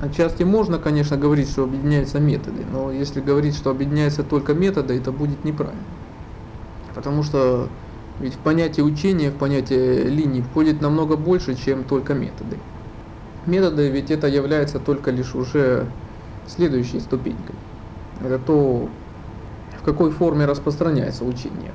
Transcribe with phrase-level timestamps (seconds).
[0.00, 5.10] Отчасти можно, конечно, говорить, что объединяются методы, но если говорить, что объединяются только методы, это
[5.10, 5.82] будет неправильно.
[6.94, 7.68] Потому что
[8.20, 12.58] ведь в понятие учения, в понятие линий входит намного больше, чем только методы.
[13.46, 15.86] Методы ведь это является только лишь уже
[16.46, 17.56] следующей ступенькой.
[18.20, 18.88] Это то,
[19.78, 21.72] в какой форме распространяется учение.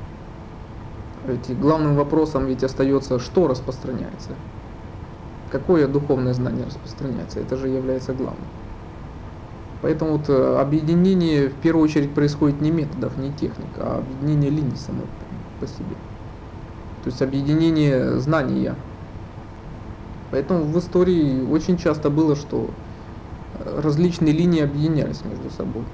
[1.25, 4.35] Ведь главным вопросом ведь остается, что распространяется.
[5.53, 8.47] Какое духовное знание распространяется, это же является главным.
[9.83, 14.75] Поэтому вот э, объединение в первую очередь происходит не методов, не техник, а объединение линий
[14.75, 15.05] самой
[15.59, 15.95] по себе.
[17.03, 18.75] То есть объединение знания.
[20.31, 22.67] Поэтому в истории очень часто было, что
[23.53, 25.85] э, различные линии объединялись между собой.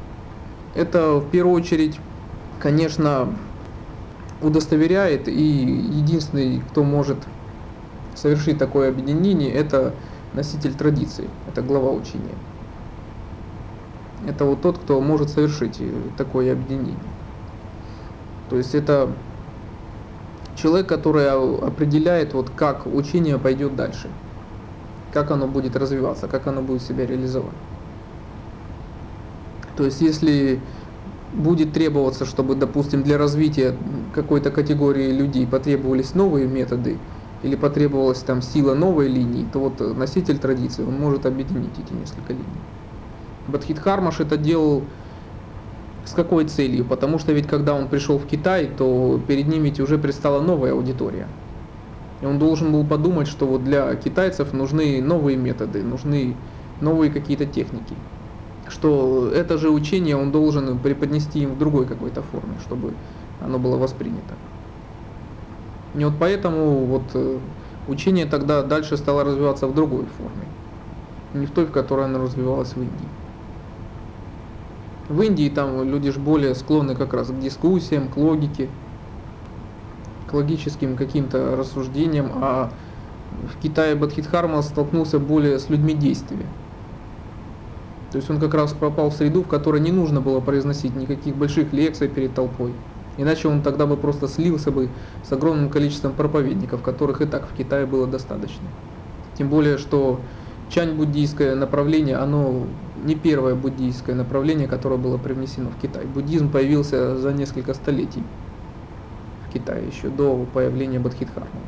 [0.73, 1.99] Это в первую очередь,
[2.61, 3.35] конечно,
[4.41, 7.27] удостоверяет, и единственный, кто может
[8.19, 9.93] совершить такое объединение, это
[10.33, 12.35] носитель традиции, это глава учения.
[14.27, 16.97] Это вот тот, кто может совершить э, такое объединение.
[18.49, 19.09] То есть это
[20.55, 24.09] человек, который определяет, вот как учение пойдет дальше,
[25.13, 27.55] как оно будет развиваться, как оно будет себя реализовать.
[29.77, 30.59] То есть если
[31.31, 33.77] будет требоваться, чтобы, допустим, для развития
[34.13, 36.97] какой-то категории людей потребовались новые методы,
[37.41, 42.33] или потребовалась там сила новой линии, то вот носитель традиции, он может объединить эти несколько
[42.33, 42.61] линий.
[43.47, 44.83] Бадхидхармаш это делал
[46.05, 46.85] с какой целью?
[46.85, 50.73] Потому что ведь когда он пришел в Китай, то перед ним ведь уже предстала новая
[50.73, 51.27] аудитория.
[52.21, 56.35] И он должен был подумать, что вот для китайцев нужны новые методы, нужны
[56.81, 57.95] новые какие-то техники.
[58.67, 62.93] Что это же учение он должен преподнести им в другой какой-то форме, чтобы
[63.39, 64.37] оно было воспринято.
[65.93, 67.39] И вот поэтому вот э,
[67.87, 70.45] учение тогда дальше стало развиваться в другой форме.
[71.33, 73.09] Не в той, в которой оно развивалось в Индии.
[75.07, 78.69] В Индии там люди же более склонны как раз к дискуссиям, к логике,
[80.27, 82.71] к логическим каким-то рассуждениям, а
[83.31, 86.45] в Китае Бадхидхарма столкнулся более с людьми действия.
[88.11, 91.35] То есть он как раз попал в среду, в которой не нужно было произносить никаких
[91.35, 92.73] больших лекций перед толпой.
[93.19, 94.87] Иначе он тогда бы просто слился бы
[95.27, 98.65] с огромным количеством проповедников, которых и так в Китае было достаточно.
[99.37, 100.21] Тем более, что
[100.69, 102.63] чань-буддийское направление, оно
[103.03, 106.05] не первое буддийское направление, которое было привнесено в Китай.
[106.05, 108.23] Буддизм появился за несколько столетий
[109.49, 111.59] в Китае, еще до появления Бодхидхармы.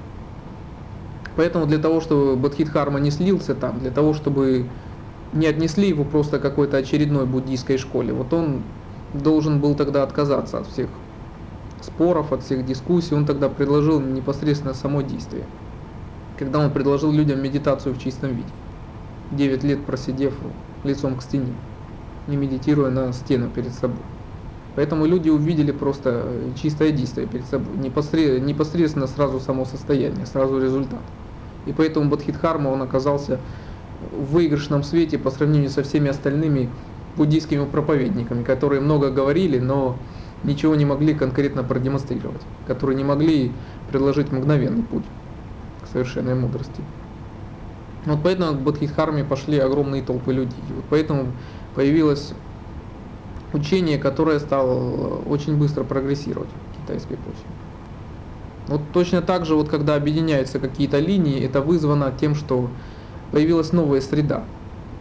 [1.36, 4.68] Поэтому для того, чтобы Бодхидхарма не слился там, для того, чтобы
[5.34, 8.62] не отнесли его просто какой-то очередной буддийской школе, вот он
[9.14, 10.88] должен был тогда отказаться от всех
[11.84, 15.44] споров, от всех дискуссий, он тогда предложил непосредственно само действие.
[16.38, 18.50] Когда он предложил людям медитацию в чистом виде.
[19.32, 20.34] 9 лет просидев
[20.84, 21.54] лицом к стене,
[22.28, 24.04] не медитируя на стену перед собой.
[24.76, 31.00] Поэтому люди увидели просто чистое действие перед собой, непосредственно сразу само состояние, сразу результат.
[31.66, 33.40] И поэтому Бодхидхарма он оказался
[34.12, 36.70] в выигрышном свете по сравнению со всеми остальными
[37.16, 39.98] буддийскими проповедниками, которые много говорили, но
[40.44, 43.52] ничего не могли конкретно продемонстрировать, которые не могли
[43.90, 45.04] предложить мгновенный путь
[45.84, 46.82] к совершенной мудрости.
[48.06, 50.64] Вот поэтому к Бодхидхарме пошли огромные толпы людей.
[50.76, 51.28] Вот поэтому
[51.76, 52.34] появилось
[53.54, 57.46] учение, которое стало очень быстро прогрессировать в китайской почве.
[58.68, 62.70] Вот точно так же, вот когда объединяются какие-то линии, это вызвано тем, что
[63.32, 64.46] появилась новая среда.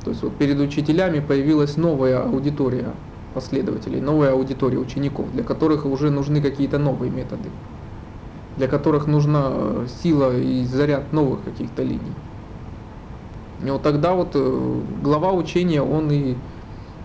[0.05, 2.95] То есть вот перед учителями появилась новая аудитория
[3.35, 7.51] последователей, новая аудитория учеников, для которых уже нужны какие-то новые методы,
[8.57, 9.53] для которых нужна
[10.03, 12.15] сила и заряд новых каких-то линий.
[13.65, 16.35] И вот тогда вот э, глава учения, он и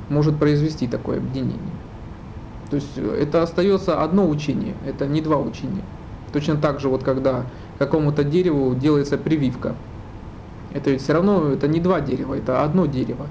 [0.10, 1.60] может произвести такое объединение.
[2.70, 5.84] То есть э, это остается одно учение, это не два учения.
[6.32, 7.46] Точно так же, вот когда
[7.78, 9.76] какому-то дереву делается прививка,
[10.74, 13.28] это ведь все равно это не два дерева, это одно дерево.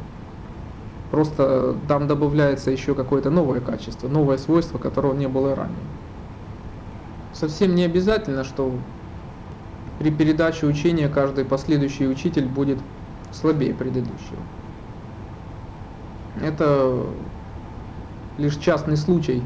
[1.14, 5.76] Просто там добавляется еще какое-то новое качество, новое свойство, которого не было ранее.
[7.32, 8.72] Совсем не обязательно, что
[10.00, 12.78] при передаче учения каждый последующий учитель будет
[13.30, 14.42] слабее предыдущего.
[16.42, 17.06] Это
[18.36, 19.44] лишь частный случай,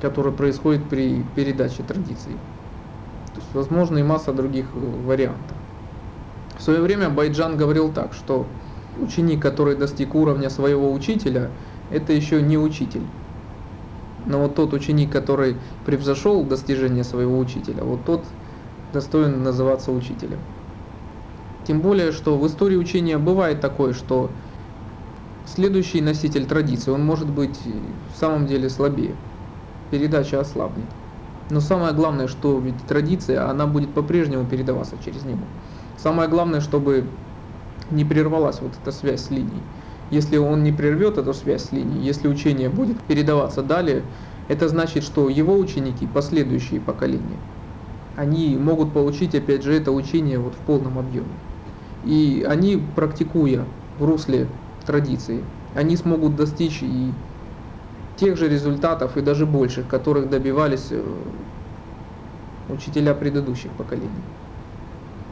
[0.00, 2.32] который происходит при передаче традиций.
[3.34, 5.58] То есть возможно и масса других вариантов.
[6.56, 8.46] В свое время Байджан говорил так, что
[9.00, 11.50] ученик, который достиг уровня своего учителя,
[11.90, 13.02] это еще не учитель.
[14.26, 15.56] Но вот тот ученик, который
[15.86, 18.24] превзошел достижение своего учителя, вот тот
[18.92, 20.38] достоин называться учителем.
[21.66, 24.30] Тем более, что в истории учения бывает такое, что
[25.46, 27.58] следующий носитель традиции, он может быть
[28.14, 29.14] в самом деле слабее.
[29.90, 30.86] Передача ослабнет.
[31.50, 35.40] Но самое главное, что ведь традиция, она будет по-прежнему передаваться через него.
[35.96, 37.04] Самое главное, чтобы
[37.90, 39.62] не прервалась вот эта связь с линией.
[40.10, 44.04] Если он не прервет эту связь с линией, если учение будет передаваться далее,
[44.48, 47.38] это значит, что его ученики, последующие поколения,
[48.16, 51.36] они могут получить опять же это учение вот в полном объеме.
[52.02, 53.66] И они, практикуя
[53.96, 54.48] в русле
[54.84, 57.12] традиции, они смогут достичь и
[58.16, 61.02] тех же результатов, и даже больших, которых добивались э,
[62.68, 64.24] учителя предыдущих поколений.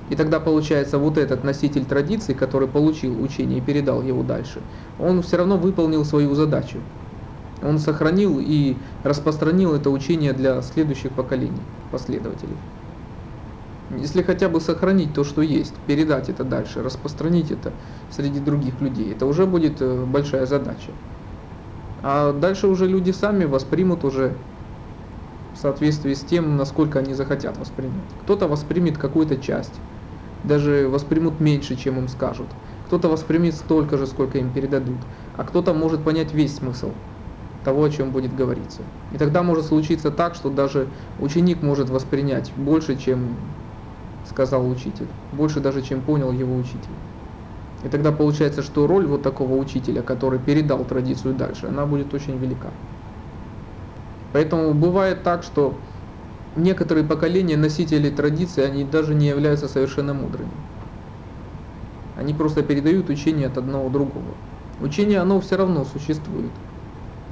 [0.08, 4.60] И тогда получается вот этот носитель традиции, который получил учение и передал его дальше,
[4.98, 6.78] он все равно выполнил свою задачу.
[7.62, 12.56] Он сохранил и распространил это учение для следующих поколений, последователей.
[13.88, 17.72] Если хотя бы сохранить то, что есть, передать это дальше, распространить это
[18.08, 20.98] среди других людей, это уже будет э, большая задача.
[22.02, 24.44] А дальше уже люди сами воспримут уже
[25.52, 28.14] в соответствии с тем, насколько они захотят воспринять.
[28.18, 29.80] Кто-то воспримет какую-то часть,
[30.42, 32.56] даже воспримут меньше, чем им скажут.
[32.84, 36.92] Кто-то воспримет столько же, сколько им передадут, а кто-то может понять весь смысл
[37.64, 38.82] того, о чем будет говориться.
[39.10, 43.56] И тогда может случиться так, что даже ученик может воспринять больше, чем
[44.22, 46.94] сказал учитель, больше даже, чем понял его учитель.
[47.82, 52.38] И тогда получается, что роль вот такого учителя, который передал традицию дальше, она будет очень
[52.38, 52.72] велика.
[54.32, 55.84] Поэтому бывает так, что
[56.56, 60.50] некоторые поколения носителей традиции, они даже не являются совершенно мудрыми.
[62.16, 64.24] Они просто передают учение от одного другого.
[64.80, 66.50] Учение, оно все равно существует.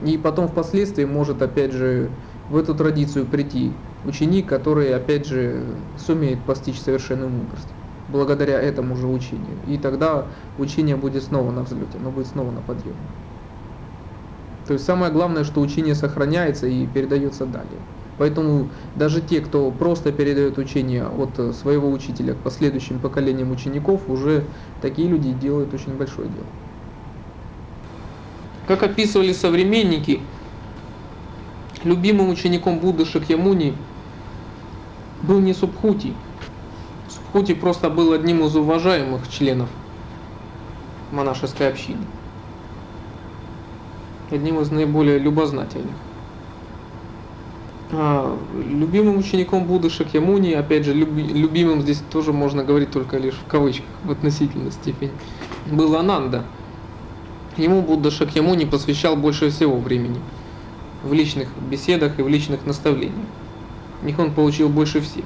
[0.04, 2.10] И потом впоследствии может, опять же,
[2.50, 3.72] в эту традицию прийти
[4.04, 5.64] ученик, который, опять же,
[5.96, 7.68] сумеет постичь совершенную мудрость
[8.08, 9.56] благодаря этому же учению.
[9.66, 10.26] И тогда
[10.58, 12.96] учение будет снова на взлете, оно будет снова на подъеме.
[14.66, 17.80] То есть самое главное, что учение сохраняется и передается далее.
[18.16, 24.02] Поэтому даже те, кто просто передает учение от э, своего учителя к последующим поколениям учеников,
[24.08, 24.44] уже
[24.81, 26.46] такие люди делают очень большое дело.
[28.69, 30.20] Как описывали современники,
[31.82, 33.75] любимым учеником Будды Шакьямуни
[35.22, 36.14] был не Субхути.
[37.08, 39.69] Субхути просто был одним из уважаемых членов
[41.10, 42.05] монашеской общины.
[44.31, 45.96] Одним из наиболее любознательных.
[47.96, 53.35] А, любимым учеником Будды Шакьямуни, опять же, люби, любимым здесь тоже можно говорить только лишь
[53.35, 55.12] в кавычках, в относительной степени,
[55.70, 56.44] был Ананда.
[57.56, 60.19] Ему Будда Шакьямуни посвящал больше всего времени
[61.05, 63.29] в личных беседах и в личных наставлениях.
[64.02, 65.25] В них он получил больше всех.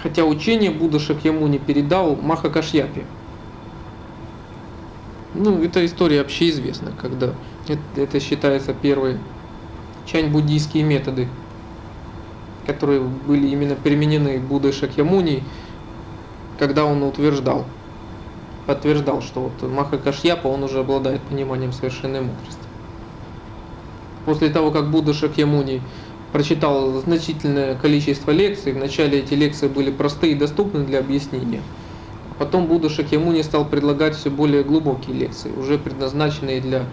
[0.00, 3.06] Хотя учение Будда Шакьямуни передал Маха Кашьяпе.
[5.34, 7.34] Ну, эта история общеизвестна, когда
[7.66, 9.18] это, это считается первой
[10.06, 11.28] чань-буддийские методы,
[12.66, 15.42] которые были именно применены Буддой Шакьямуни,
[16.58, 17.64] когда он утверждал,
[18.66, 22.56] подтверждал, что вот Маха Кашьяпа, он уже обладает пониманием совершенной мудрости.
[24.24, 25.80] После того, как Будда Шакьямуни
[26.32, 31.62] прочитал значительное количество лекций, вначале эти лекции были простые и доступны для объяснения,
[32.38, 36.86] потом Будда Шакьямуни стал предлагать все более глубокие лекции, уже предназначенные для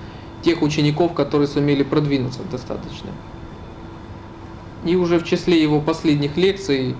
[0.43, 3.09] тех учеников, которые сумели продвинуться достаточно.
[4.85, 6.95] И уже в числе его последних лекций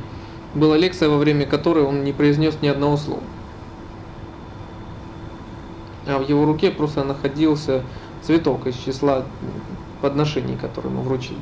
[0.55, 3.23] была лекция, во время которой он не произнес ни одного слова.
[6.05, 7.83] А в его руке просто находился
[8.21, 9.25] цветок из числа
[10.01, 11.37] подношений, которые ему вручили.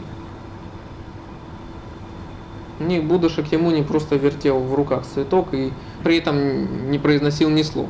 [2.80, 5.72] И Будда Шакьямуни просто вертел в руках цветок и
[6.04, 7.90] при этом не произносил ни слова.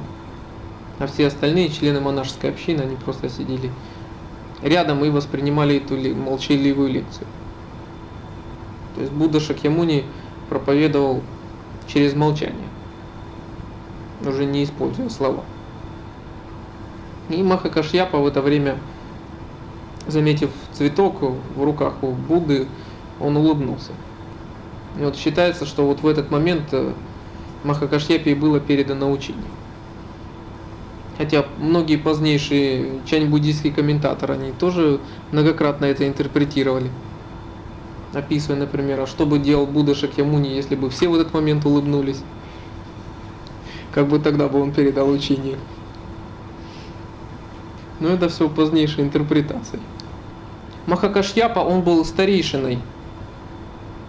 [0.99, 3.71] А все остальные члены монашеской общины, они просто сидели
[4.61, 7.27] рядом и воспринимали эту молчаливую лекцию.
[8.95, 10.05] То есть Будда Шакьямуни
[10.49, 11.21] проповедовал
[11.87, 12.67] через молчание,
[14.25, 15.43] уже не используя слова.
[17.29, 18.77] И Махакашьяпа в это время,
[20.07, 22.67] заметив цветок в руках у Будды,
[23.19, 23.91] он улыбнулся.
[24.99, 26.91] И вот считается, что вот в этот момент э,
[27.63, 29.41] Махакашьяпе было передано учение.
[31.21, 34.99] Хотя многие позднейшие чань-буддийские комментаторы, они тоже
[35.31, 36.89] многократно это интерпретировали.
[38.11, 42.23] Описывая, например, а что бы делал Будда Шакьямуни, если бы все в этот момент улыбнулись?
[43.93, 45.59] Как бы тогда бы он передал учение?
[47.99, 49.79] Но это все позднейшие интерпретации.
[50.87, 52.79] Махакашьяпа, он был старейшиной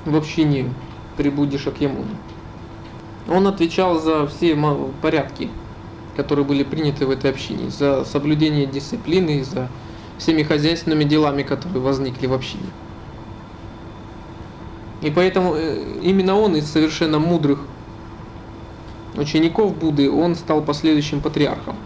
[0.06, 0.72] в общине
[1.18, 2.16] при Будде Шакьямуни.
[3.28, 4.56] Он отвечал за все
[5.02, 5.50] порядки,
[6.16, 9.68] которые были приняты в этой общине, за соблюдение дисциплины, за
[10.18, 12.66] всеми хозяйственными делами, которые возникли в общине.
[15.00, 17.60] И поэтому э, именно он из совершенно мудрых
[19.16, 21.76] учеников Будды, он стал последующим патриархом.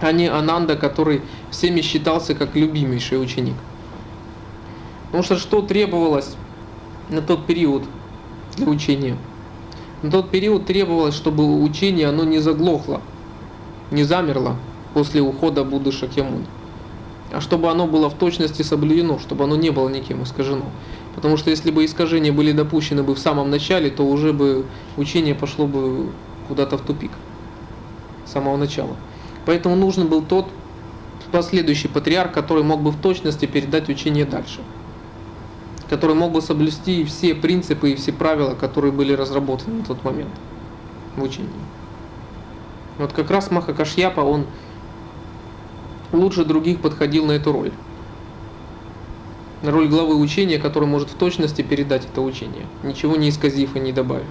[0.00, 3.56] А не Ананда, который всеми считался как любимейший ученик.
[5.06, 6.36] Потому что что требовалось
[7.08, 7.82] на тот период
[8.56, 9.16] для учения?
[10.02, 13.02] На тот период требовалось, чтобы учение оно не заглохло,
[13.90, 14.56] не замерло
[14.94, 16.46] после ухода Будды Шакьямуни.
[17.30, 20.64] А чтобы оно было в точности соблюдено, чтобы оно не было никем искажено.
[21.14, 24.64] Потому что если бы искажения были допущены бы в самом начале, то уже бы
[24.96, 26.12] учение пошло бы
[26.48, 27.12] куда-то в тупик
[28.24, 28.96] с самого начала.
[29.44, 30.46] Поэтому нужен был тот
[31.30, 34.60] последующий патриарх, который мог бы в точности передать учение дальше.
[35.90, 40.30] Который мог бы соблюсти все принципы и все правила, которые были разработаны на тот момент
[41.16, 41.50] в учении.
[42.96, 44.46] Вот как раз Маха Кашьяпа, он
[46.12, 47.72] лучше других подходил на эту роль
[49.62, 53.80] на роль главы учения, который может в точности передать это учение, ничего не исказив и
[53.80, 54.26] не добавив,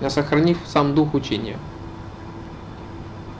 [0.00, 1.58] а сохранив сам дух учения.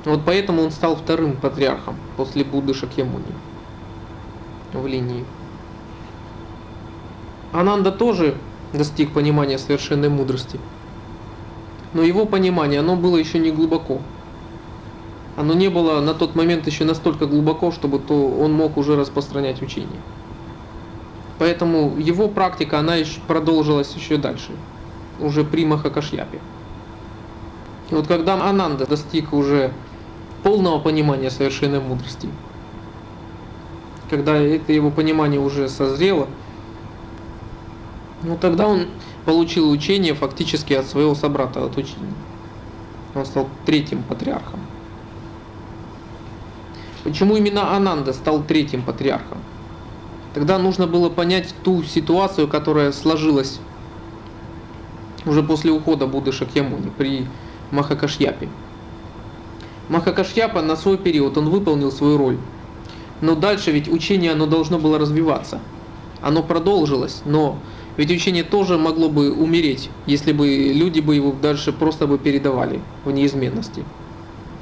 [0.04, 3.25] Вот поэтому он стал вторым патриархом после Будды Шакьямуни
[4.73, 5.25] в линии.
[7.52, 8.35] Ананда тоже
[8.73, 10.61] достиг понимания совершенной мудрости.
[11.95, 13.99] Но его понимание, оно было еще не глубоко.
[15.37, 19.62] Оно не было на тот момент еще настолько глубоко, чтобы то он мог уже распространять
[19.62, 20.00] учение.
[21.38, 24.50] Поэтому его практика, она еще продолжилась еще дальше,
[25.21, 26.40] уже при Махакашьяпе.
[27.90, 29.73] И вот когда Ананда достиг уже
[30.43, 32.28] полного понимания совершенной мудрости,
[34.11, 36.26] когда это его понимание уже созрело,
[38.23, 38.87] ну тогда он
[39.25, 42.15] получил учение фактически от своего собрата, от учения.
[43.15, 44.61] Он стал третьим патриархом.
[47.05, 49.39] Почему именно Ананда стал третьим патриархом?
[50.35, 53.61] Тогда нужно было понять ту ситуацию, которая сложилась
[55.25, 57.27] уже после ухода Будды Шакьямуни при
[57.71, 58.49] Махакашьяпе.
[59.89, 62.39] Махакашьяпа на свой период, он выполнил свою роль.
[63.21, 65.61] Но дальше ведь учение оно должно было развиваться.
[66.21, 67.59] Оно продолжилось, но
[67.99, 72.81] ведь учение тоже могло бы умереть, если бы люди бы его дальше просто бы передавали
[73.05, 73.85] в неизменности.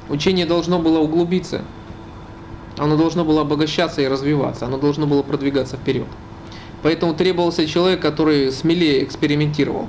[0.09, 1.61] Учение должно было углубиться,
[2.77, 6.07] оно должно было обогащаться и развиваться, оно должно было продвигаться вперед.
[6.81, 9.87] Поэтому требовался человек, который смелее экспериментировал.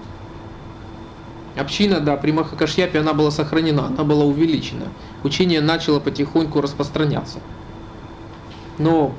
[1.56, 4.88] Община, да, при Махакашьяпе она была сохранена, она была увеличена.
[5.24, 7.40] Учение начало потихоньку распространяться.
[8.76, 9.12] Но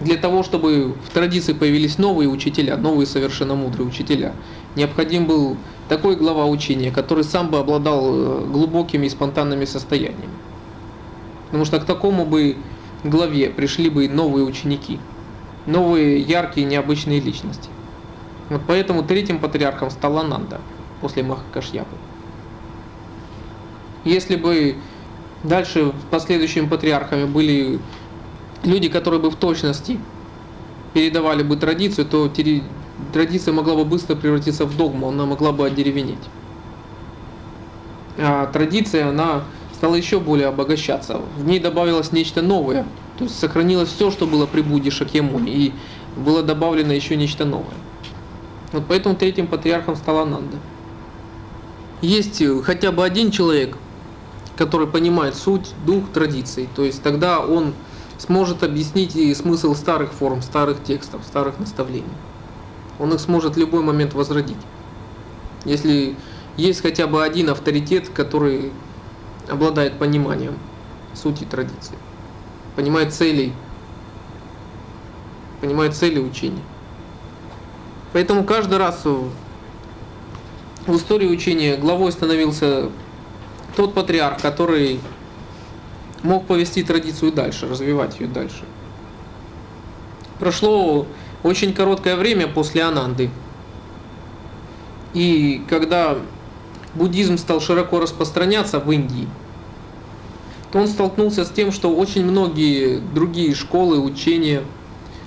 [0.00, 4.32] для того, чтобы в традиции появились новые учителя, новые совершенно мудрые учителя,
[4.74, 5.56] необходим был
[5.88, 10.32] такой глава учения, который сам бы обладал э, глубокими и спонтанными состояниями.
[11.46, 12.56] Потому что к такому бы
[13.04, 14.98] главе пришли бы новые ученики,
[15.66, 17.68] новые яркие необычные личности.
[18.48, 20.60] Вот поэтому третьим патриархом стал Ананда
[21.00, 21.96] после Махакашьяпы.
[24.04, 24.76] Если бы
[25.42, 27.78] дальше последующими патриархами были
[28.64, 29.98] люди, которые бы в точности
[30.92, 32.30] передавали бы традицию, то
[33.12, 36.18] традиция могла бы быстро превратиться в догму, она могла бы одеревенеть.
[38.18, 41.20] А традиция, она стала еще более обогащаться.
[41.38, 42.84] В ней добавилось нечто новое.
[43.16, 45.72] То есть сохранилось все, что было при Будде Шакьямуни, и
[46.16, 47.66] было добавлено еще нечто новое.
[48.72, 50.58] Вот поэтому третьим патриархом стал Ананда.
[52.02, 53.76] Есть э, хотя бы один человек,
[54.56, 57.72] который понимает суть, дух традиций, то есть тогда он
[58.20, 62.04] сможет объяснить и смысл старых форм, старых текстов, старых наставлений.
[62.98, 64.58] Он их сможет в любой момент возродить.
[65.64, 66.16] Если
[66.58, 68.72] есть хотя бы один авторитет, который
[69.48, 70.58] обладает пониманием
[71.14, 71.96] сути традиции,
[72.76, 73.54] понимает целей,
[75.62, 76.62] понимает цели учения.
[78.12, 79.30] Поэтому каждый раз в
[80.94, 82.90] истории учения главой становился
[83.76, 85.00] тот патриарх, который
[86.22, 88.64] мог повести традицию дальше, развивать ее дальше.
[90.38, 91.06] Прошло
[91.42, 93.30] очень короткое время после Ананды.
[95.12, 96.18] И когда
[96.94, 99.28] буддизм стал широко распространяться в Индии,
[100.72, 104.62] то он столкнулся с тем, что очень многие другие школы, учения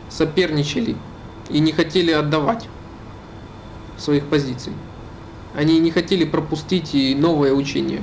[0.10, 0.96] соперничали
[1.50, 2.68] и не хотели отдавать
[3.98, 4.74] своих позиций.
[5.54, 8.02] Они не хотели пропустить и новое учение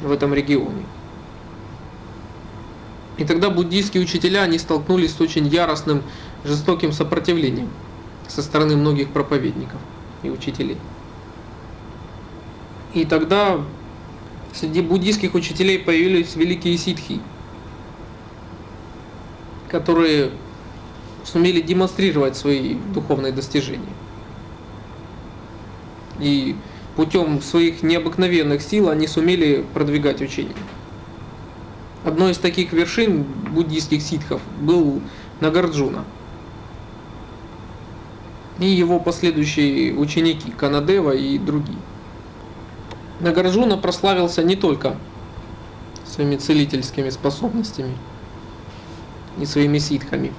[0.00, 0.84] в этом регионе.
[3.18, 6.02] И тогда буддийские учителя, они столкнулись с очень яростным,
[6.44, 7.68] жестоким сопротивлением
[8.28, 9.80] со стороны многих проповедников
[10.22, 10.78] и учителей.
[12.94, 13.60] И тогда
[14.54, 17.20] среди буддийских учителей появились великие ситхи,
[19.68, 20.30] которые
[21.24, 23.82] сумели демонстрировать свои духовные достижения.
[26.20, 26.56] И
[26.96, 30.56] путем своих необыкновенных сил они сумели продвигать учение.
[32.04, 35.00] Одной из таких вершин буддийских ситхов был
[35.40, 36.04] Нагарджуна.
[38.60, 41.78] И его последующие ученики Канадева и другие.
[43.20, 44.96] Нагарджуна прославился не только
[46.06, 47.96] своими целительскими способностями
[49.40, 50.32] и своими ситхами.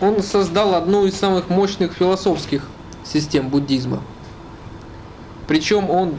[0.00, 2.68] Он создал одну из самых мощных философских
[3.04, 4.02] систем буддизма.
[5.46, 6.14] Причем он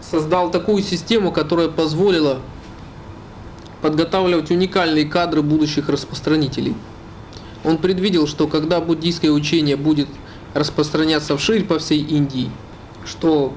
[0.00, 2.40] создал такую систему, которая позволила
[3.82, 6.74] подготавливать уникальные кадры будущих распространителей.
[7.64, 10.08] Он предвидел, что когда буддийское учение будет
[10.54, 12.50] распространяться вширь по всей Индии,
[13.04, 13.52] что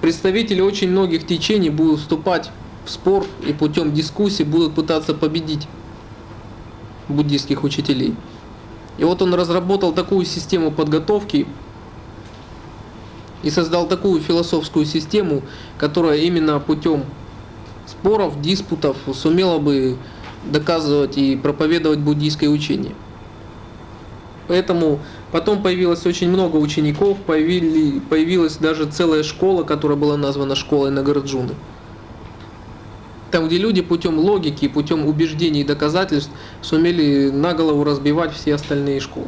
[0.00, 2.50] представители очень многих течений будут вступать
[2.84, 5.66] в спор и путем дискуссий будут пытаться победить
[7.08, 8.14] буддийских учителей.
[8.98, 11.46] И вот он разработал такую систему подготовки
[13.42, 15.42] и создал такую философскую систему,
[15.78, 17.04] которая именно путем
[17.86, 19.96] споров, диспутов сумела бы
[20.44, 22.94] доказывать и проповедовать буддийское учение.
[24.48, 25.00] Поэтому
[25.32, 31.54] потом появилось очень много учеников, появили, появилась даже целая школа, которая была названа школой Нагарджуны.
[33.32, 36.30] Там, где люди путем логики, путем убеждений и доказательств
[36.62, 39.26] сумели на голову разбивать все остальные школы.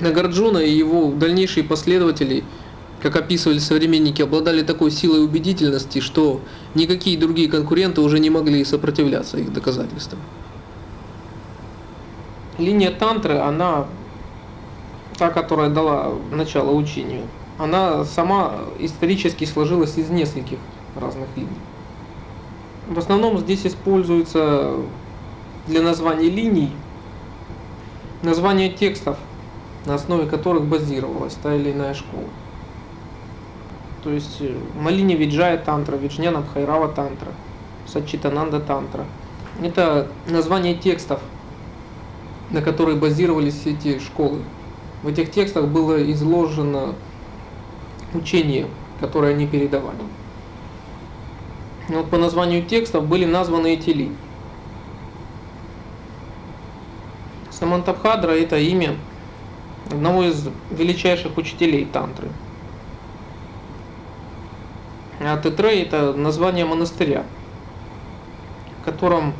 [0.00, 2.44] Нагарджуна и его дальнейшие последователи–
[3.02, 6.40] как описывали современники, обладали такой силой убедительности, что
[6.74, 10.20] никакие другие конкуренты уже не могли сопротивляться их доказательствам.
[12.58, 13.86] Линия тантры, она
[15.16, 17.22] та, которая дала начало учению,
[17.56, 20.58] она сама исторически сложилась из нескольких
[20.96, 21.48] разных линий.
[22.88, 24.76] В основном здесь используется
[25.66, 26.72] для названия линий
[28.22, 29.16] название текстов,
[29.86, 32.24] на основе которых базировалась та или иная школа.
[34.08, 37.28] То есть э, Малини Виджая Тантра, Виджняна Бхайрава Тантра,
[37.86, 39.04] Сачитананда Тантра.
[39.62, 41.20] Это название текстов,
[42.50, 44.38] на которые базировались эти школы.
[45.02, 46.94] В этих текстах было изложено
[48.14, 48.66] учение,
[48.98, 49.98] которое они передавали.
[51.90, 54.16] Вот по названию текстов были названы эти линии.
[57.50, 58.96] Самантабхадра это имя
[59.90, 62.28] одного из величайших учителей тантры–
[65.32, 67.24] а Тетрей это название монастыря,
[68.80, 69.34] в котором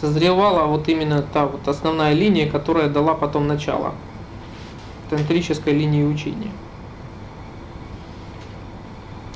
[0.00, 3.94] созревала вот именно та вот основная линия, которая дала потом начало
[5.10, 6.50] тантрической линии учения.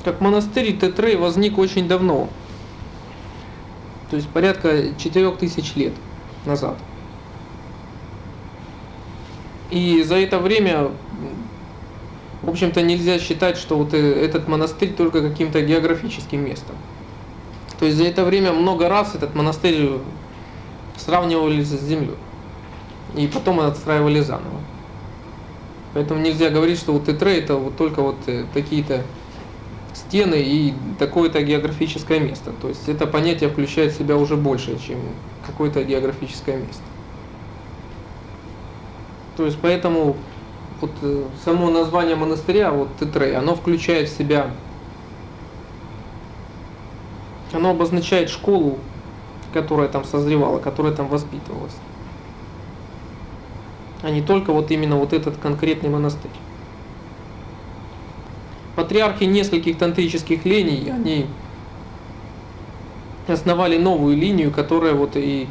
[0.03, 2.29] Как монастырь Тетрей возник очень давно,
[4.09, 5.93] то есть порядка 4000 лет
[6.45, 6.77] назад.
[9.71, 10.91] И за это время
[12.45, 16.75] в общем-то, нельзя считать, что вот э, этот монастырь только каким-то географическим местом.
[17.79, 19.89] То есть за это время много раз этот монастырь
[20.97, 22.15] сравнивали с землей.
[23.15, 24.61] И потом отстраивали заново.
[25.93, 29.01] Поэтому нельзя говорить, что вот Итре это вот только вот э, такие-то
[29.93, 32.51] стены и такое-то географическое место.
[32.61, 34.99] То есть это понятие включает в себя уже больше, чем
[35.45, 36.83] какое-то географическое место.
[39.37, 40.15] То есть поэтому
[40.85, 44.51] вот э, само название монастыря, вот Тетрей, оно включает в себя,
[47.51, 48.77] оно обозначает школу,
[49.53, 51.75] которая там созревала, которая там воспитывалась.
[54.03, 56.31] А не только вот именно вот этот конкретный монастырь.
[58.75, 61.25] Патриархи нескольких тантрических линий, они
[63.27, 65.47] основали новую линию, которая вот и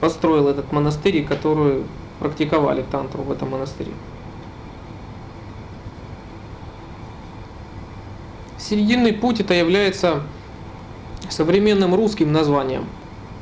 [0.00, 1.84] построил этот монастырь, и которую
[2.20, 3.92] практиковали тантру в этом монастыре.
[8.68, 10.20] Серединный путь это является
[11.30, 12.84] современным русским названием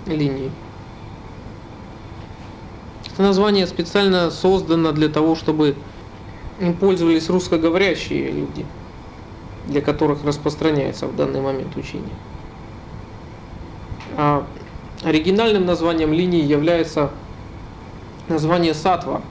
[0.07, 0.53] линии.
[3.13, 5.75] Это название специально создано для того, чтобы
[6.61, 8.65] им пользовались русскоговорящие люди,
[9.67, 12.15] для которых распространяется в данный момент учение.
[14.17, 14.47] А
[15.03, 17.11] оригинальным названием линии является
[18.29, 19.23] название сатва,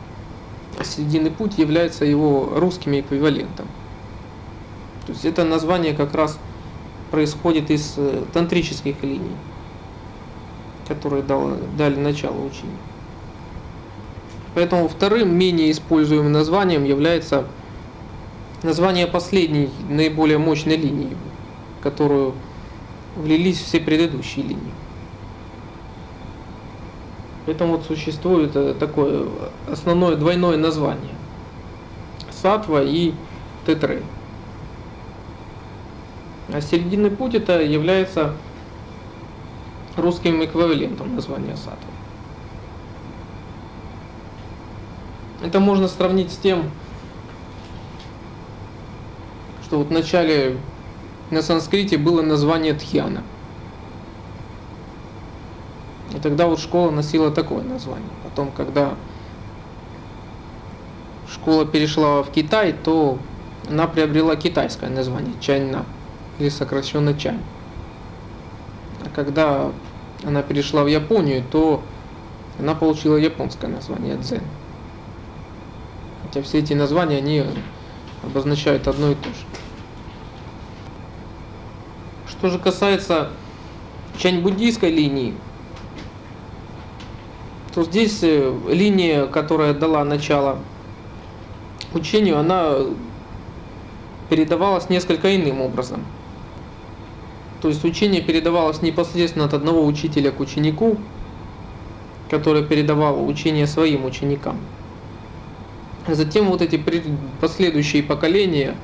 [0.84, 3.70] серединный путь является его русским эквивалентом.
[5.06, 6.40] То есть это название как раз
[7.12, 9.36] происходит из э, тантрических линий,
[10.88, 12.78] которые дали начало учению.
[14.56, 17.46] Поэтому вторым менее используемым названием является
[18.64, 21.16] название последней, наиболее мощной линии,
[21.80, 22.34] в которую
[23.16, 24.74] влились все предыдущие линии.
[27.46, 29.28] Поэтому вот существует э, такое
[29.70, 31.14] основное двойное название.
[32.32, 33.14] Сатва и
[33.68, 34.02] Тетрей.
[36.54, 38.36] А серединный путь это является
[39.96, 41.90] русским эквивалентом названия сатвы.
[45.44, 46.70] Это можно сравнить с тем,
[49.64, 50.58] что вот в начале
[51.32, 53.24] на санскрите было название Тхьяна.
[56.16, 58.10] И тогда вот школа носила такое название.
[58.24, 58.94] Потом, когда
[61.30, 63.18] школа перешла в Китай, то
[63.70, 65.86] она приобрела китайское название Чайна,
[66.40, 67.40] или сокращенно Чань.
[69.04, 69.72] А когда
[70.24, 71.82] она перешла в Японию, то
[72.60, 74.42] она получила японское название Дзен.
[76.24, 77.44] Хотя все эти названия, они
[78.24, 79.46] обозначают одно и то же.
[82.28, 83.30] Что же касается
[84.18, 85.34] чань-буддийской линии,
[87.74, 90.60] то здесь э, линия, которая дала начало
[91.94, 92.76] учению, она
[94.30, 96.04] передавалась несколько иным образом.
[97.66, 101.00] То есть учение передавалось непосредственно от одного учителя к ученику,
[102.30, 104.56] который передавал учение своим ученикам.
[106.08, 106.80] Затем вот эти
[107.42, 108.76] последующие поколения,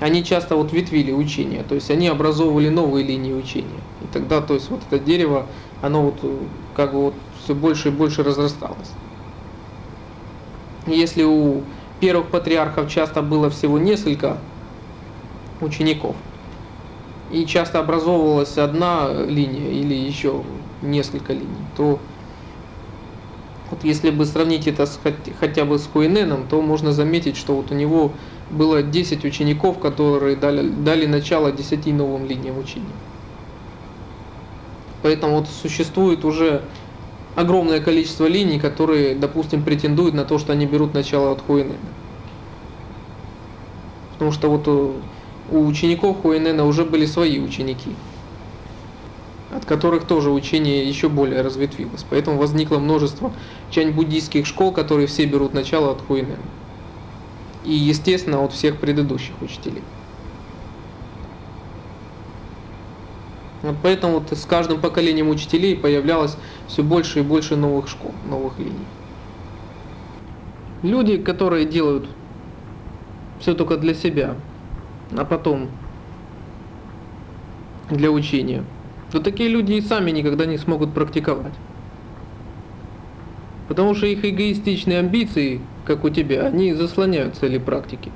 [0.00, 3.80] они часто вот ветвили учение, то есть они образовывали новые линии учения.
[4.02, 5.46] И тогда, то есть вот это дерево,
[5.80, 8.90] оно вот э, как бы вот все больше и больше разрасталось.
[10.86, 11.62] Если у
[12.00, 14.36] первых патриархов часто было всего несколько
[15.62, 16.16] учеников,
[17.30, 20.42] и часто образовывалась одна линия или еще
[20.82, 22.00] несколько линий, то
[23.70, 24.98] вот если бы сравнить это с,
[25.38, 28.10] хотя бы с Хуиненом, то можно заметить, что вот у него
[28.50, 32.86] было 10 учеников, которые дали, дали начало 10 новым линиям учения.
[35.02, 36.62] Поэтому вот существует уже
[37.36, 41.78] огромное количество линий, которые, допустим, претендуют на то, что они берут начало от Хуинена.
[44.14, 44.66] Потому что вот
[45.50, 47.90] у, учеников Хуинена уже были свои ученики,
[49.54, 52.04] от которых тоже учение еще более разветвилось.
[52.08, 53.32] Поэтому возникло множество
[53.70, 56.36] чань-буддийских школ, которые все берут начало от Хуинена.
[57.64, 59.82] И, естественно, от всех предыдущих учителей.
[63.62, 66.36] Вот поэтому вот с каждым поколением учителей появлялось
[66.66, 68.86] все больше и больше новых школ, новых линий.
[70.82, 72.08] Люди, которые делают
[73.38, 74.36] все только для себя,
[75.16, 75.68] а потом
[77.90, 78.64] для учения,
[79.10, 81.54] то такие люди и сами никогда не смогут практиковать.
[83.68, 88.10] Потому что их эгоистичные амбиции, как у тебя, они заслоняют цели практики.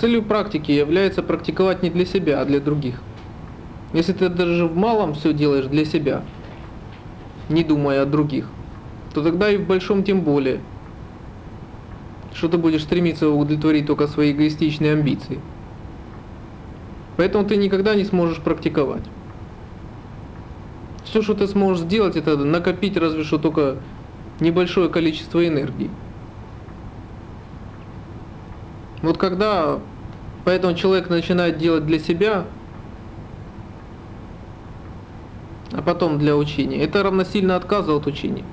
[0.00, 3.00] Целью практики является практиковать не для себя, а для других.
[3.92, 6.22] Если ты даже в малом все делаешь для себя,
[7.48, 8.48] не думая о других,
[9.12, 10.60] то тогда и в большом тем более,
[12.34, 15.40] что ты будешь стремиться удовлетворить только свои эгоистичные амбиции.
[17.16, 19.04] Поэтому ты никогда не сможешь практиковать.
[21.04, 23.76] Все, что ты сможешь сделать, это накопить разве что только
[24.40, 25.90] небольшое количество энергии.
[29.00, 29.78] Вот когда
[30.44, 32.46] поэтому человек начинает делать для себя,
[35.72, 38.44] а потом для учения, это равносильно отказу от учения.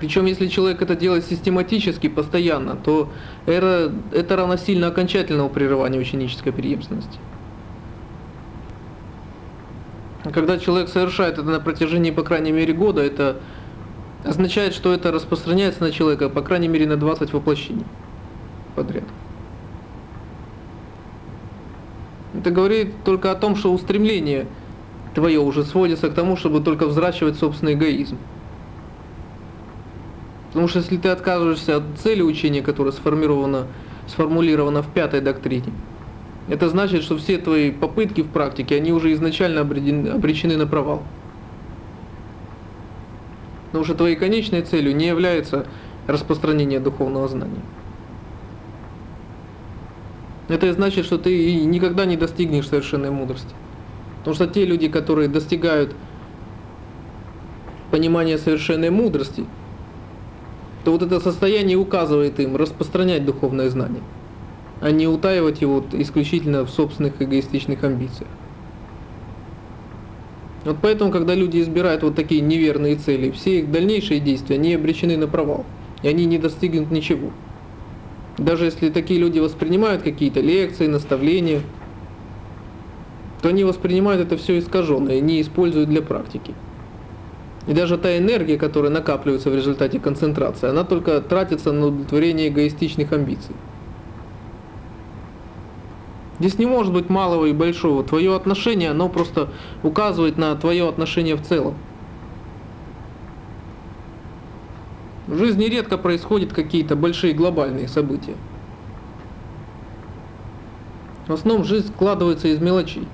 [0.00, 3.10] Причем, если человек это делает систематически, постоянно, то
[3.44, 7.18] это, это равносильно окончательному прерыванию ученической преемственности.
[10.32, 13.40] Когда человек совершает это на протяжении, по крайней мере, года, это
[14.24, 17.84] означает, что это распространяется на человека, по крайней мере, на 20 воплощений
[18.74, 19.04] подряд.
[22.34, 24.46] Это говорит только о том, что устремление
[25.14, 28.16] твое уже сводится к тому, чтобы только взращивать собственный эгоизм.
[30.50, 33.66] Потому что если ты отказываешься от цели учения, которая сформирована,
[34.08, 35.72] сформулирована в пятой доктрине,
[36.48, 41.04] это значит, что все твои попытки в практике, они уже изначально обречены на провал.
[43.66, 45.66] Потому что твоей конечной целью не является
[46.08, 47.62] распространение духовного знания.
[50.48, 53.54] Это значит, что ты никогда не достигнешь совершенной мудрости.
[54.18, 55.94] Потому что те люди, которые достигают
[57.92, 59.46] понимания совершенной мудрости,
[60.84, 64.02] то вот это состояние указывает им распространять духовное знание,
[64.80, 68.28] а не утаивать его исключительно в собственных эгоистичных амбициях.
[70.64, 75.16] Вот поэтому, когда люди избирают вот такие неверные цели, все их дальнейшие действия, они обречены
[75.16, 75.64] на провал.
[76.02, 77.30] И они не достигнут ничего.
[78.36, 81.60] Даже если такие люди воспринимают какие-то лекции, наставления,
[83.42, 86.54] то они воспринимают это все искаженно и не используют для практики.
[87.66, 93.12] И даже та энергия, которая накапливается в результате концентрации, она только тратится на удовлетворение эгоистичных
[93.12, 93.54] амбиций.
[96.38, 98.02] Здесь не может быть малого и большого.
[98.02, 99.50] Твое отношение, оно просто
[99.82, 101.74] указывает на твое отношение в целом.
[105.26, 108.34] В жизни редко происходят какие-то большие глобальные события.
[111.28, 113.06] В основном жизнь складывается из мелочей.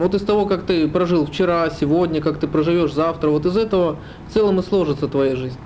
[0.00, 3.98] Вот из того, как ты прожил вчера, сегодня, как ты проживешь завтра, вот из этого
[4.28, 5.58] в целом и сложится твоя жизнь.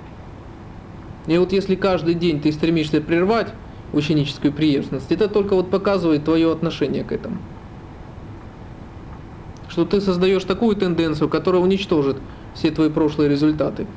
[1.27, 3.53] И вот если каждый день ты стремишься прервать
[3.93, 7.37] ученическую преемственность, это только вот показывает твое отношение к этому.
[9.69, 12.17] Что ты создаешь такую тенденцию, которая уничтожит
[12.55, 13.87] все твои прошлые результаты,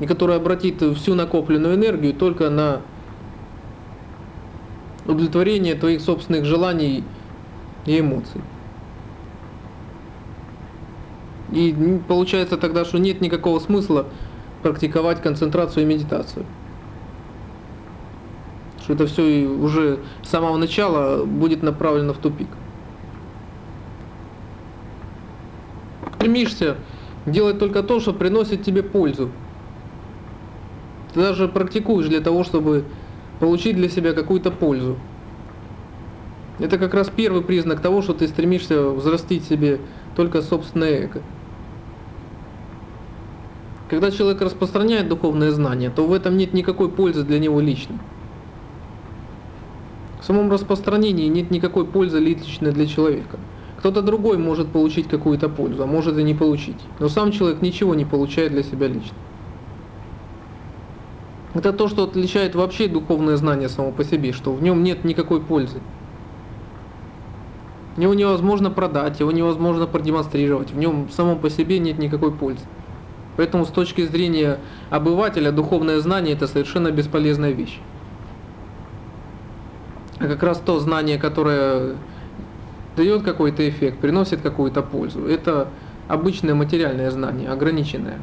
[0.00, 2.80] и которая обратит всю накопленную энергию только на
[5.06, 7.04] удовлетворение твоих собственных желаний
[7.86, 8.40] и эмоций.
[11.52, 14.06] И получается тогда, что нет никакого смысла
[14.62, 16.44] практиковать концентрацию и медитацию.
[18.82, 22.48] Что это все уже с самого начала будет направлено в тупик.
[26.16, 26.76] Стремишься
[27.26, 29.30] делать только то, что приносит тебе пользу.
[31.14, 32.84] Ты даже практикуешь для того, чтобы
[33.38, 34.96] получить для себя какую-то пользу.
[36.58, 39.78] Это как раз первый признак того, что ты стремишься взрастить себе
[40.16, 41.22] только собственное эго.
[43.88, 47.98] Когда человек распространяет духовное знание, то в этом нет никакой пользы для него лично.
[50.20, 53.38] В самом распространении нет никакой пользы лично для человека.
[53.78, 56.80] Кто-то другой может получить какую-то пользу, а может и не получить.
[56.98, 59.16] Но сам человек ничего не получает для себя лично.
[61.54, 65.40] Это то, что отличает вообще духовное знание само по себе, что в нем нет никакой
[65.40, 65.80] пользы.
[67.96, 72.64] Его невозможно продать, его невозможно продемонстрировать, в нем самом по себе нет никакой пользы.
[73.36, 74.58] Поэтому с точки зрения
[74.90, 77.78] обывателя духовное знание это совершенно бесполезная вещь.
[80.18, 81.96] А как раз то знание, которое
[82.96, 85.68] дает какой-то эффект, приносит какую-то пользу, это
[86.08, 88.18] обычное материальное знание, ограниченное.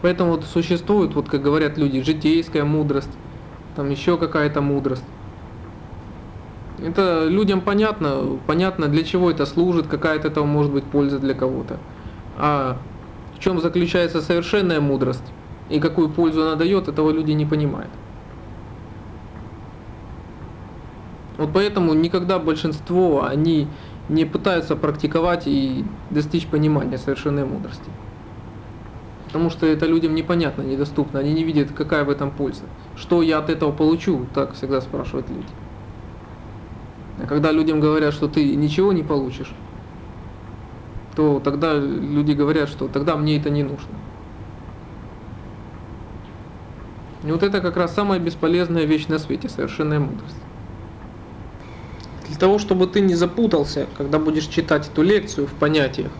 [0.00, 3.10] Поэтому вот существует, вот как говорят люди, житейская мудрость,
[3.76, 5.04] там еще какая-то мудрость.
[6.82, 11.34] Это людям понятно, понятно для чего это служит, какая от этого может быть польза для
[11.34, 11.78] кого-то.
[12.36, 12.78] А
[13.36, 15.32] в чем заключается совершенная мудрость
[15.70, 17.90] и какую пользу она дает, этого люди не понимают.
[21.38, 23.68] Вот поэтому никогда большинство, они
[24.08, 27.90] не пытаются практиковать и достичь понимания совершенной мудрости.
[29.26, 32.64] Потому что это людям непонятно, недоступно, они не видят, какая в этом польза.
[32.96, 35.46] Что я от этого получу, так всегда спрашивают люди.
[37.22, 39.52] А когда людям говорят, что ты ничего не получишь,
[41.14, 43.94] то тогда люди говорят, что тогда мне это не нужно.
[47.24, 50.34] И вот это как раз самая бесполезная вещь на свете, совершенная мудрость.
[52.26, 56.10] Для того, чтобы ты не запутался, когда будешь читать эту лекцию в понятиях,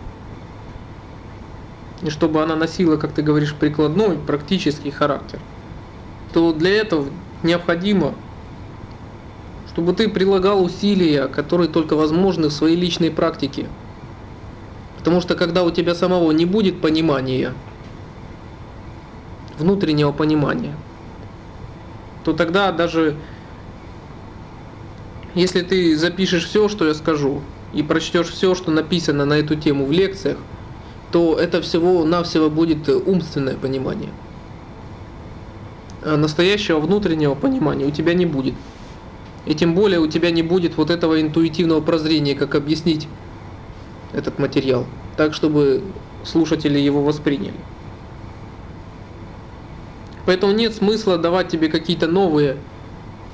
[2.01, 5.39] и чтобы она носила, как ты говоришь, прикладной, практический характер,
[6.33, 7.07] то для этого
[7.41, 8.13] необходимо
[9.73, 13.65] чтобы ты прилагал усилия, которые только возможны в своей личной практике.
[14.99, 17.53] Потому что когда у тебя самого не будет понимания,
[19.57, 20.75] внутреннего понимания,
[22.23, 23.15] то тогда даже
[25.33, 27.41] если ты запишешь все, что я скажу,
[27.73, 30.37] и прочтешь все, что написано на эту тему в лекциях,
[31.11, 34.11] то это всего-навсего будет умственное понимание.
[36.03, 38.53] А настоящего внутреннего понимания у тебя не будет.
[39.45, 43.07] И тем более у тебя не будет вот этого интуитивного прозрения, как объяснить
[44.13, 44.85] этот материал,
[45.17, 45.83] так, чтобы
[46.23, 47.53] слушатели его восприняли.
[50.25, 52.57] Поэтому нет смысла давать тебе какие-то новые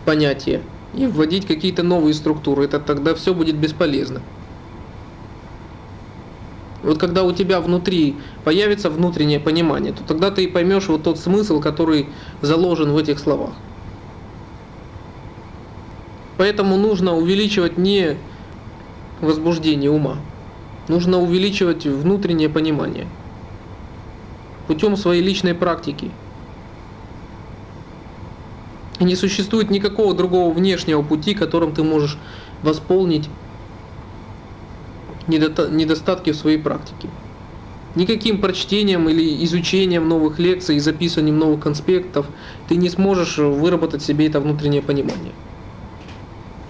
[0.06, 0.64] понятия
[0.96, 2.66] и вводить какие-то новые структуры.
[2.66, 4.22] Это тогда все будет бесполезно.
[6.82, 11.20] Вот когда у тебя внутри появится внутреннее понимание, то тогда ты и поймешь вот тот
[11.20, 13.69] смысл, который заложен в этих словах.
[16.40, 18.16] Поэтому нужно увеличивать не
[19.20, 20.16] возбуждение ума,
[20.88, 23.08] нужно увеличивать внутреннее понимание
[24.66, 26.10] путем своей личной практики.
[29.02, 32.18] И не существует никакого другого внешнего пути, которым ты можешь
[32.64, 33.28] восполнить
[35.28, 37.10] недостатки в своей практике.
[37.96, 42.28] Никаким прочтением или изучением новых лекций и записыванием новых конспектов
[42.70, 45.34] ты не сможешь выработать себе это внутреннее понимание.